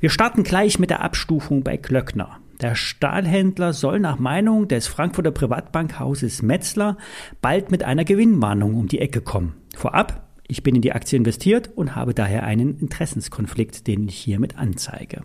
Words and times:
Wir 0.00 0.10
starten 0.10 0.42
gleich 0.42 0.78
mit 0.78 0.90
der 0.90 1.02
Abstufung 1.02 1.62
bei 1.62 1.76
Klöckner. 1.76 2.40
Der 2.60 2.74
Stahlhändler 2.74 3.72
soll 3.72 4.00
nach 4.00 4.18
Meinung 4.18 4.66
des 4.66 4.88
Frankfurter 4.88 5.30
Privatbankhauses 5.30 6.42
Metzler 6.42 6.96
bald 7.40 7.70
mit 7.70 7.84
einer 7.84 8.04
Gewinnwarnung 8.04 8.74
um 8.74 8.88
die 8.88 8.98
Ecke 8.98 9.20
kommen. 9.20 9.54
Vorab, 9.76 10.28
ich 10.48 10.62
bin 10.62 10.74
in 10.74 10.82
die 10.82 10.92
Aktie 10.92 11.16
investiert 11.16 11.70
und 11.76 11.94
habe 11.94 12.14
daher 12.14 12.42
einen 12.42 12.78
Interessenskonflikt, 12.78 13.86
den 13.86 14.08
ich 14.08 14.16
hiermit 14.16 14.58
anzeige. 14.58 15.22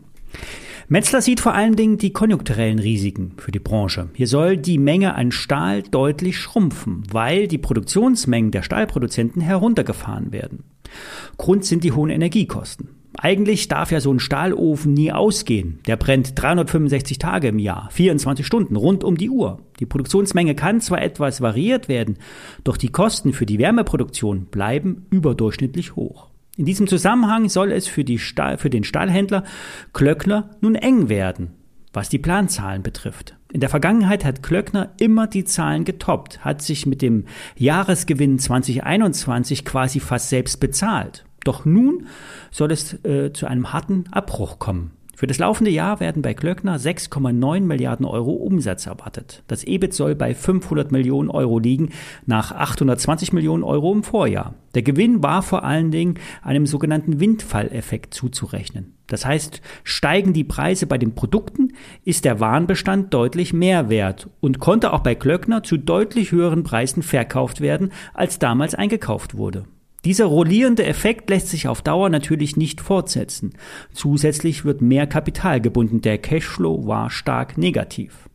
Metzler 0.89 1.21
sieht 1.21 1.39
vor 1.39 1.53
allen 1.53 1.75
Dingen 1.75 1.97
die 1.97 2.11
konjunkturellen 2.11 2.79
Risiken 2.79 3.33
für 3.37 3.51
die 3.51 3.59
Branche. 3.59 4.09
Hier 4.13 4.27
soll 4.27 4.57
die 4.57 4.77
Menge 4.77 5.15
an 5.15 5.31
Stahl 5.31 5.81
deutlich 5.81 6.37
schrumpfen, 6.37 7.03
weil 7.11 7.47
die 7.47 7.57
Produktionsmengen 7.57 8.51
der 8.51 8.63
Stahlproduzenten 8.63 9.41
heruntergefahren 9.41 10.31
werden. 10.31 10.65
Grund 11.37 11.65
sind 11.65 11.83
die 11.83 11.93
hohen 11.93 12.09
Energiekosten. 12.09 12.89
Eigentlich 13.19 13.67
darf 13.67 13.91
ja 13.91 13.99
so 13.99 14.11
ein 14.11 14.19
Stahlofen 14.19 14.93
nie 14.93 15.11
ausgehen. 15.11 15.79
Der 15.87 15.97
brennt 15.97 16.39
365 16.41 17.19
Tage 17.19 17.49
im 17.49 17.59
Jahr, 17.59 17.89
24 17.91 18.45
Stunden, 18.45 18.75
rund 18.75 19.03
um 19.03 19.17
die 19.17 19.29
Uhr. 19.29 19.59
Die 19.79 19.85
Produktionsmenge 19.85 20.55
kann 20.55 20.81
zwar 20.81 21.01
etwas 21.01 21.41
variiert 21.41 21.87
werden, 21.87 22.17
doch 22.63 22.77
die 22.77 22.89
Kosten 22.89 23.33
für 23.33 23.45
die 23.45 23.59
Wärmeproduktion 23.59 24.45
bleiben 24.45 25.05
überdurchschnittlich 25.11 25.95
hoch. 25.95 26.29
In 26.55 26.65
diesem 26.65 26.87
Zusammenhang 26.87 27.49
soll 27.49 27.71
es 27.71 27.87
für, 27.87 28.05
Stahl, 28.17 28.57
für 28.57 28.69
den 28.69 28.83
Stahlhändler 28.83 29.43
Klöckner 29.93 30.51
nun 30.61 30.75
eng 30.75 31.09
werden, 31.09 31.51
was 31.93 32.09
die 32.09 32.19
Planzahlen 32.19 32.83
betrifft. 32.83 33.35
In 33.51 33.59
der 33.59 33.69
Vergangenheit 33.69 34.25
hat 34.25 34.43
Klöckner 34.43 34.93
immer 34.99 35.27
die 35.27 35.45
Zahlen 35.45 35.83
getoppt, 35.83 36.43
hat 36.45 36.61
sich 36.61 36.85
mit 36.85 37.01
dem 37.01 37.25
Jahresgewinn 37.55 38.37
2021 38.37 39.65
quasi 39.65 39.99
fast 39.99 40.29
selbst 40.29 40.59
bezahlt. 40.59 41.25
Doch 41.43 41.65
nun 41.65 42.07
soll 42.51 42.71
es 42.71 42.93
äh, 43.05 43.31
zu 43.33 43.47
einem 43.47 43.73
harten 43.73 44.05
Abbruch 44.11 44.59
kommen. 44.59 44.91
Für 45.15 45.27
das 45.27 45.37
laufende 45.37 45.69
Jahr 45.69 45.99
werden 45.99 46.23
bei 46.23 46.33
Klöckner 46.33 46.77
6,9 46.77 47.61
Milliarden 47.61 48.05
Euro 48.05 48.31
Umsatz 48.31 48.87
erwartet. 48.87 49.43
Das 49.47 49.63
EBIT 49.63 49.93
soll 49.93 50.15
bei 50.15 50.33
500 50.33 50.91
Millionen 50.91 51.29
Euro 51.29 51.59
liegen, 51.59 51.91
nach 52.25 52.51
820 52.51 53.31
Millionen 53.31 53.63
Euro 53.63 53.93
im 53.93 54.03
Vorjahr. 54.03 54.55
Der 54.73 54.81
Gewinn 54.81 55.21
war 55.21 55.43
vor 55.43 55.63
allen 55.63 55.91
Dingen 55.91 56.15
einem 56.41 56.65
sogenannten 56.65 57.19
Windfalleffekt 57.19 58.15
zuzurechnen. 58.15 58.95
Das 59.05 59.23
heißt, 59.23 59.61
steigen 59.83 60.33
die 60.33 60.43
Preise 60.43 60.87
bei 60.87 60.97
den 60.97 61.13
Produkten, 61.13 61.73
ist 62.03 62.25
der 62.25 62.39
Warenbestand 62.39 63.13
deutlich 63.13 63.53
mehr 63.53 63.89
wert 63.89 64.29
und 64.39 64.59
konnte 64.59 64.91
auch 64.91 65.01
bei 65.01 65.13
Klöckner 65.13 65.61
zu 65.61 65.77
deutlich 65.77 66.31
höheren 66.31 66.63
Preisen 66.63 67.03
verkauft 67.03 67.61
werden, 67.61 67.91
als 68.15 68.39
damals 68.39 68.73
eingekauft 68.73 69.37
wurde. 69.37 69.65
Dieser 70.05 70.25
rollierende 70.25 70.85
Effekt 70.85 71.29
lässt 71.29 71.47
sich 71.47 71.67
auf 71.67 71.81
Dauer 71.81 72.09
natürlich 72.09 72.57
nicht 72.57 72.81
fortsetzen. 72.81 73.53
Zusätzlich 73.93 74.65
wird 74.65 74.81
mehr 74.81 75.07
Kapital 75.07 75.61
gebunden. 75.61 76.01
Der 76.01 76.17
Cashflow 76.17 76.85
war 76.85 77.09
stark 77.09 77.57
negativ. 77.57 78.29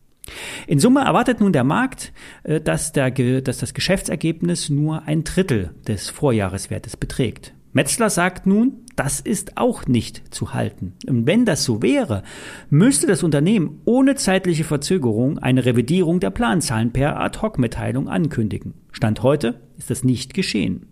In 0.67 0.79
Summe 0.79 1.01
erwartet 1.01 1.39
nun 1.39 1.53
der 1.53 1.63
Markt, 1.63 2.11
äh, 2.43 2.59
dass, 2.61 2.91
der, 2.91 3.11
dass 3.11 3.59
das 3.59 3.73
Geschäftsergebnis 3.73 4.69
nur 4.69 5.03
ein 5.03 5.23
Drittel 5.23 5.71
des 5.87 6.09
Vorjahreswertes 6.09 6.97
beträgt. 6.97 7.53
Metzler 7.71 8.09
sagt 8.09 8.47
nun, 8.47 8.85
das 8.95 9.19
ist 9.19 9.57
auch 9.57 9.85
nicht 9.85 10.33
zu 10.33 10.53
halten. 10.53 10.93
Und 11.07 11.27
wenn 11.27 11.45
das 11.45 11.63
so 11.63 11.83
wäre, 11.83 12.23
müsste 12.69 13.05
das 13.05 13.21
Unternehmen 13.21 13.79
ohne 13.85 14.15
zeitliche 14.15 14.63
Verzögerung 14.63 15.37
eine 15.37 15.65
Revidierung 15.65 16.19
der 16.19 16.31
Planzahlen 16.31 16.91
per 16.91 17.19
Ad-Hoc-Mitteilung 17.19 18.09
ankündigen. 18.09 18.73
Stand 18.91 19.21
heute 19.21 19.61
ist 19.77 19.91
das 19.91 20.03
nicht 20.03 20.33
geschehen. 20.33 20.87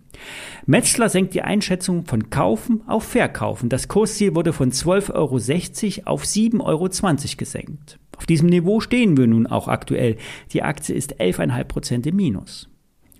Metzler 0.66 1.08
senkt 1.08 1.34
die 1.34 1.42
Einschätzung 1.42 2.04
von 2.04 2.30
Kaufen 2.30 2.82
auf 2.86 3.04
Verkaufen. 3.04 3.68
Das 3.68 3.88
Kursziel 3.88 4.34
wurde 4.34 4.52
von 4.52 4.70
12,60 4.70 5.98
Euro 6.06 6.10
auf 6.10 6.24
7,20 6.24 6.60
Euro 6.60 6.88
gesenkt. 7.36 7.98
Auf 8.16 8.26
diesem 8.26 8.48
Niveau 8.48 8.80
stehen 8.80 9.16
wir 9.16 9.26
nun 9.26 9.46
auch 9.46 9.68
aktuell. 9.68 10.16
Die 10.52 10.62
Aktie 10.62 10.94
ist 10.94 11.20
11,5 11.20 11.64
Prozent 11.64 12.06
im 12.06 12.16
Minus. 12.16 12.68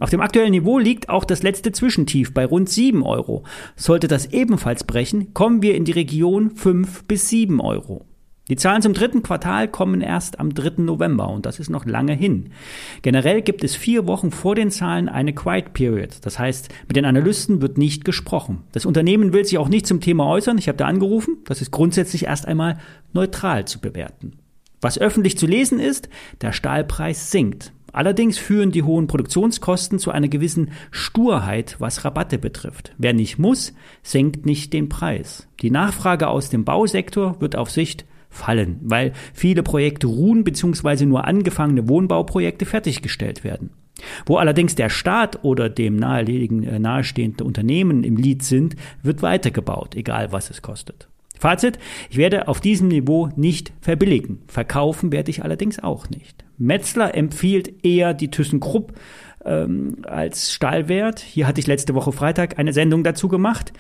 Auf 0.01 0.11
dem 0.11 0.21
aktuellen 0.21 0.53
Niveau 0.53 0.79
liegt 0.79 1.09
auch 1.09 1.25
das 1.25 1.43
letzte 1.43 1.73
Zwischentief 1.73 2.33
bei 2.33 2.45
rund 2.45 2.69
7 2.69 3.03
Euro. 3.03 3.45
Sollte 3.75 4.07
das 4.07 4.27
ebenfalls 4.27 4.85
brechen, 4.85 5.35
kommen 5.35 5.61
wir 5.63 5.75
in 5.75 5.85
die 5.85 5.93
Region 5.93 6.51
5 6.53 7.05
bis 7.05 7.29
7 7.29 7.61
Euro. 7.61 8.05
Die 8.51 8.57
Zahlen 8.57 8.81
zum 8.81 8.95
dritten 8.95 9.23
Quartal 9.23 9.69
kommen 9.69 10.01
erst 10.01 10.41
am 10.41 10.55
3. 10.55 10.83
November 10.83 11.29
und 11.29 11.45
das 11.45 11.61
ist 11.61 11.69
noch 11.69 11.85
lange 11.85 12.15
hin. 12.15 12.51
Generell 13.03 13.43
gibt 13.43 13.63
es 13.63 13.77
vier 13.77 14.07
Wochen 14.07 14.31
vor 14.31 14.55
den 14.55 14.71
Zahlen 14.71 15.11
eine 15.11 15.35
Quiet 15.35 15.75
Period. 15.75 16.17
Das 16.23 16.39
heißt, 16.39 16.71
mit 16.87 16.97
den 16.97 17.05
Analysten 17.05 17.61
wird 17.61 17.77
nicht 17.77 18.07
gesprochen. 18.07 18.63
Das 18.73 18.87
Unternehmen 18.87 19.35
will 19.35 19.45
sich 19.45 19.59
auch 19.59 19.69
nicht 19.69 19.87
zum 19.87 20.01
Thema 20.01 20.27
äußern. 20.27 20.57
Ich 20.57 20.69
habe 20.69 20.79
da 20.79 20.87
angerufen. 20.87 21.37
Das 21.45 21.61
ist 21.61 21.71
grundsätzlich 21.71 22.25
erst 22.25 22.49
einmal 22.49 22.79
neutral 23.13 23.67
zu 23.67 23.81
bewerten. 23.81 24.39
Was 24.81 24.99
öffentlich 24.99 25.37
zu 25.37 25.47
lesen 25.47 25.79
ist, 25.79 26.09
der 26.41 26.53
Stahlpreis 26.53 27.31
sinkt. 27.31 27.73
Allerdings 27.93 28.39
führen 28.39 28.71
die 28.71 28.83
hohen 28.83 29.09
Produktionskosten 29.09 29.99
zu 29.99 30.11
einer 30.11 30.29
gewissen 30.29 30.71
Sturheit, 30.91 31.77
was 31.81 32.05
Rabatte 32.05 32.39
betrifft. 32.39 32.95
Wer 32.97 33.13
nicht 33.13 33.39
muss, 33.39 33.75
senkt 34.03 34.47
nicht 34.47 34.73
den 34.73 34.89
Preis. 34.89 35.49
Die 35.61 35.71
Nachfrage 35.71 36.29
aus 36.29 36.49
dem 36.49 36.65
Bausektor 36.65 37.41
wird 37.41 37.57
auf 37.57 37.71
Sicht 37.71 38.07
fallen, 38.31 38.79
weil 38.83 39.13
viele 39.33 39.63
Projekte 39.63 40.07
ruhen 40.07 40.45
bzw. 40.45 41.07
nur 41.07 41.27
angefangene 41.27 41.89
Wohnbauprojekte 41.89 42.67
fertiggestellt 42.67 43.45
werden. 43.45 43.71
Wo 44.27 44.37
allerdings 44.37 44.75
der 44.75 44.91
Staat 44.91 45.45
oder 45.45 45.69
dem 45.69 46.01
äh, 46.03 46.79
nahestehende 46.79 47.45
Unternehmen 47.45 48.05
im 48.05 48.17
Lied 48.17 48.43
sind, 48.43 48.77
wird 49.03 49.23
weitergebaut, 49.23 49.95
egal 49.97 50.33
was 50.33 50.51
es 50.51 50.63
kostet. 50.63 51.09
Fazit, 51.39 51.79
ich 52.11 52.17
werde 52.17 52.49
auf 52.49 52.61
diesem 52.61 52.89
Niveau 52.89 53.31
nicht 53.37 53.73
verbilligen. 53.81 54.41
Verkaufen 54.49 55.13
werde 55.13 55.31
ich 55.31 55.45
allerdings 55.45 55.79
auch 55.79 56.11
nicht. 56.11 56.45
Metzler 56.59 57.15
empfiehlt 57.15 57.85
eher 57.85 58.13
die 58.13 58.31
ThyssenKrupp 58.31 58.93
ähm, 59.45 59.99
als 60.03 60.53
Stahlwert. 60.53 61.21
Hier 61.21 61.47
hatte 61.47 61.61
ich 61.61 61.69
letzte 61.69 61.95
Woche 61.95 62.11
Freitag 62.11 62.59
eine 62.59 62.73
Sendung 62.73 63.05
dazu 63.05 63.29
gemacht. 63.29 63.73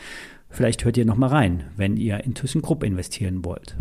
Vielleicht 0.50 0.84
hört 0.84 0.96
ihr 0.96 1.04
noch 1.04 1.16
mal 1.16 1.28
rein, 1.28 1.64
wenn 1.76 1.96
ihr 1.96 2.24
in 2.24 2.34
ThyssenKrupp 2.34 2.84
investieren 2.84 3.44
wollt. 3.44 3.76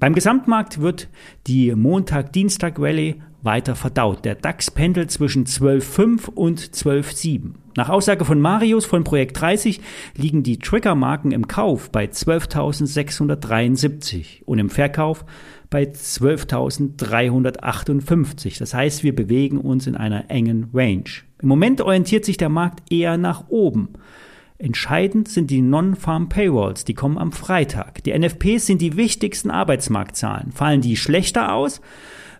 Beim 0.00 0.14
Gesamtmarkt 0.14 0.80
wird 0.80 1.08
die 1.46 1.72
Montag-Dienstag-Rallye 1.74 3.16
weiter 3.42 3.76
verdaut. 3.76 4.24
Der 4.24 4.34
DAX 4.34 4.70
pendelt 4.70 5.10
zwischen 5.10 5.46
12,5 5.46 6.30
und 6.30 6.60
12,7. 6.60 7.52
Nach 7.76 7.88
Aussage 7.88 8.24
von 8.24 8.40
Marius 8.40 8.86
von 8.86 9.02
Projekt 9.04 9.40
30 9.40 9.80
liegen 10.16 10.42
die 10.42 10.58
Triggermarken 10.58 11.30
im 11.32 11.46
Kauf 11.46 11.90
bei 11.90 12.06
12.673 12.06 14.42
und 14.44 14.58
im 14.58 14.70
Verkauf 14.70 15.24
bei 15.70 15.84
12.358. 15.84 18.58
Das 18.58 18.74
heißt, 18.74 19.04
wir 19.04 19.14
bewegen 19.14 19.58
uns 19.58 19.86
in 19.86 19.96
einer 19.96 20.28
engen 20.30 20.70
Range. 20.72 21.04
Im 21.40 21.48
Moment 21.48 21.80
orientiert 21.80 22.24
sich 22.24 22.36
der 22.36 22.48
Markt 22.48 22.92
eher 22.92 23.16
nach 23.16 23.44
oben. 23.48 23.90
Entscheidend 24.58 25.28
sind 25.28 25.50
die 25.50 25.62
Non-Farm 25.62 26.28
Payrolls, 26.28 26.84
die 26.84 26.94
kommen 26.94 27.18
am 27.18 27.32
Freitag. 27.32 28.04
Die 28.04 28.16
NFPs 28.16 28.66
sind 28.66 28.80
die 28.80 28.96
wichtigsten 28.96 29.50
Arbeitsmarktzahlen. 29.50 30.52
Fallen 30.52 30.80
die 30.80 30.96
schlechter 30.96 31.52
aus, 31.52 31.80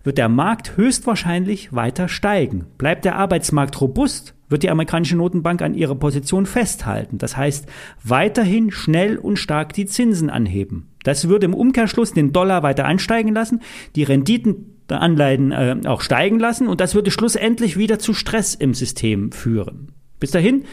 wird 0.04 0.18
der 0.18 0.28
Markt 0.28 0.76
höchstwahrscheinlich 0.76 1.72
weiter 1.72 2.08
steigen. 2.08 2.66
Bleibt 2.78 3.04
der 3.04 3.16
Arbeitsmarkt 3.16 3.80
robust, 3.80 4.34
wird 4.48 4.62
die 4.62 4.70
amerikanische 4.70 5.16
Notenbank 5.16 5.60
an 5.60 5.74
ihrer 5.74 5.96
Position 5.96 6.46
festhalten. 6.46 7.18
Das 7.18 7.36
heißt, 7.36 7.66
weiterhin 8.04 8.70
schnell 8.70 9.16
und 9.18 9.38
stark 9.38 9.72
die 9.72 9.86
Zinsen 9.86 10.30
anheben. 10.30 10.90
Das 11.02 11.28
würde 11.28 11.46
im 11.46 11.54
Umkehrschluss 11.54 12.12
den 12.12 12.32
Dollar 12.32 12.62
weiter 12.62 12.84
ansteigen 12.84 13.34
lassen, 13.34 13.60
die 13.96 14.04
Renditen 14.04 14.78
der 14.88 15.00
Anleihen 15.00 15.50
äh, 15.50 15.76
auch 15.86 16.02
steigen 16.02 16.38
lassen 16.38 16.68
und 16.68 16.80
das 16.80 16.94
würde 16.94 17.10
schlussendlich 17.10 17.76
wieder 17.76 17.98
zu 17.98 18.14
Stress 18.14 18.54
im 18.54 18.74
System 18.74 19.32
führen. 19.32 19.93
Bis 20.24 20.30
dahin 20.30 20.64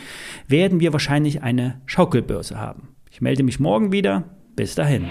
werden 0.47 0.79
wir 0.79 0.93
wahrscheinlich 0.93 1.43
eine 1.43 1.81
Schaukelbörse 1.85 2.57
haben. 2.57 2.95
Ich 3.11 3.19
melde 3.19 3.43
mich 3.43 3.59
morgen 3.59 3.91
wieder. 3.91 4.23
Bis 4.55 4.75
dahin. 4.75 5.09